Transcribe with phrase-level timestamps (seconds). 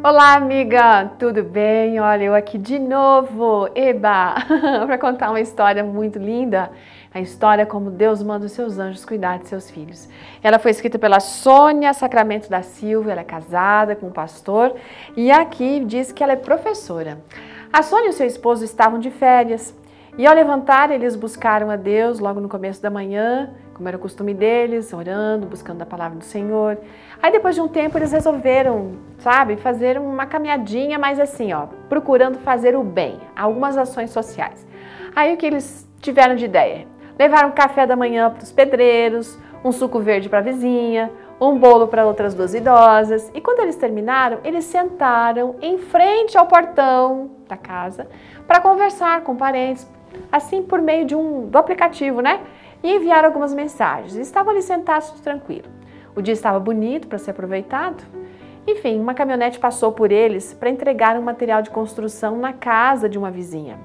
[0.00, 1.98] Olá, amiga, tudo bem?
[1.98, 4.36] Olha, eu aqui de novo, eba,
[4.86, 6.70] para contar uma história muito linda.
[7.12, 10.08] A história como Deus manda os seus anjos cuidar de seus filhos.
[10.40, 14.72] Ela foi escrita pela Sônia Sacramento da Silva, ela é casada com um pastor
[15.16, 17.18] e aqui diz que ela é professora.
[17.72, 19.74] A Sônia e seu esposo estavam de férias
[20.18, 24.00] e ao levantar, eles buscaram a Deus logo no começo da manhã, como era o
[24.00, 26.76] costume deles, orando, buscando a palavra do Senhor.
[27.22, 32.36] Aí depois de um tempo eles resolveram, sabe, fazer uma caminhadinha, mas assim, ó, procurando
[32.40, 34.66] fazer o bem, algumas ações sociais.
[35.14, 36.88] Aí o que eles tiveram de ideia?
[37.16, 41.86] Levaram café da manhã para os pedreiros, um suco verde para a vizinha, um bolo
[41.86, 43.30] para outras duas idosas.
[43.34, 48.08] E quando eles terminaram, eles sentaram em frente ao portão da casa
[48.48, 49.88] para conversar com parentes,
[50.30, 52.40] assim por meio de um do aplicativo, né?
[52.82, 54.14] E enviaram algumas mensagens.
[54.16, 55.68] Estavam ali sentados tranquilo.
[56.14, 58.04] O dia estava bonito para ser aproveitado.
[58.66, 63.18] Enfim, uma caminhonete passou por eles para entregar um material de construção na casa de
[63.18, 63.78] uma vizinha.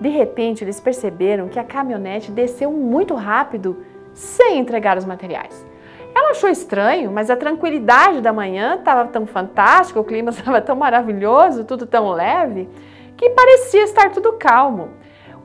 [0.00, 5.66] De repente, eles perceberam que a caminhonete desceu muito rápido sem entregar os materiais.
[6.14, 10.74] Ela achou estranho, mas a tranquilidade da manhã estava tão fantástica, o clima estava tão
[10.74, 12.68] maravilhoso, tudo tão leve,
[13.16, 14.88] que parecia estar tudo calmo.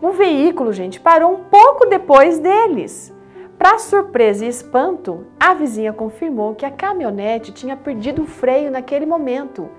[0.02, 3.14] O veículo, gente, parou um pouco depois deles.
[3.58, 9.06] Para surpresa e espanto, a vizinha confirmou que a caminhonete tinha perdido o freio naquele
[9.06, 9.70] momento,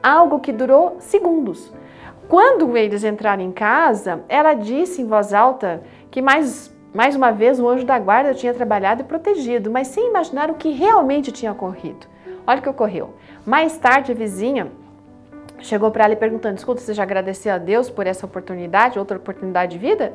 [0.00, 1.72] algo que durou segundos.
[2.28, 7.58] Quando eles entraram em casa, ela disse em voz alta que mais, mais uma vez
[7.58, 11.52] o anjo da guarda tinha trabalhado e protegido, mas sem imaginar o que realmente tinha
[11.52, 12.06] ocorrido.
[12.46, 13.14] Olha o que ocorreu.
[13.44, 14.70] Mais tarde, a vizinha
[15.64, 19.16] chegou para ela e perguntando: Escuta, você já agradeceu a Deus por essa oportunidade, outra
[19.16, 20.12] oportunidade de vida?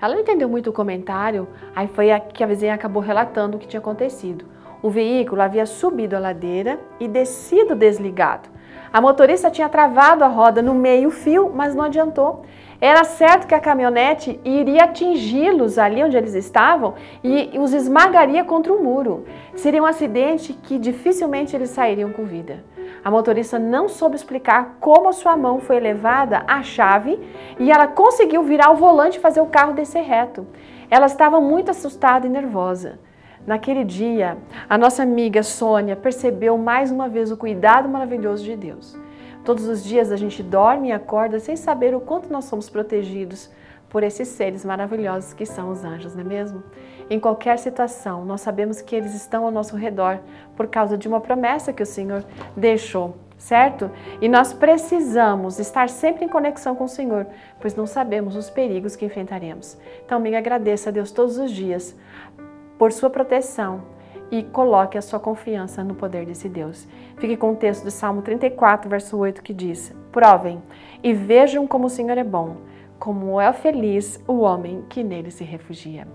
[0.00, 3.60] Ela não entendeu muito o comentário, aí foi a que a vizinha acabou relatando o
[3.60, 4.44] que tinha acontecido.
[4.80, 8.48] O veículo havia subido a ladeira e descido desligado.
[8.92, 12.44] A motorista tinha travado a roda no meio-fio, mas não adiantou.
[12.80, 16.94] Era certo que a caminhonete iria atingi-los ali onde eles estavam
[17.24, 19.24] e os esmagaria contra o muro.
[19.56, 22.64] Seria um acidente que dificilmente eles sairiam com vida.
[23.04, 27.18] A motorista não soube explicar como a sua mão foi levada à chave
[27.58, 30.46] e ela conseguiu virar o volante e fazer o carro descer reto.
[30.90, 32.98] Ela estava muito assustada e nervosa.
[33.46, 34.36] Naquele dia,
[34.68, 38.98] a nossa amiga Sônia percebeu mais uma vez o cuidado maravilhoso de Deus.
[39.44, 43.50] Todos os dias a gente dorme e acorda sem saber o quanto nós somos protegidos
[43.88, 46.62] por esses seres maravilhosos que são os anjos, não é mesmo?
[47.10, 50.20] Em qualquer situação, nós sabemos que eles estão ao nosso redor
[50.56, 52.22] por causa de uma promessa que o Senhor
[52.54, 53.90] deixou, certo?
[54.20, 57.26] E nós precisamos estar sempre em conexão com o Senhor,
[57.58, 59.78] pois não sabemos os perigos que enfrentaremos.
[60.04, 61.96] Então, amiga, agradeça a Deus todos os dias
[62.78, 63.82] por sua proteção
[64.30, 66.86] e coloque a sua confiança no poder desse Deus.
[67.16, 70.62] Fique com o texto de Salmo 34, verso 8, que diz: Provem
[71.02, 75.44] e vejam como o Senhor é bom como é feliz o homem que nele se
[75.44, 76.06] refugia.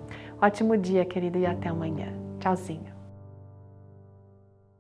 [0.42, 2.14] Ótimo dia, querido, e até amanhã.
[2.40, 2.93] Tchauzinho.